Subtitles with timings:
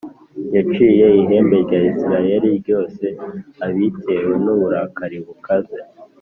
[0.55, 3.03] Yaciye ihembe rya Isirayeli ryose
[3.65, 5.79] abitewe n’uburakari bukaze,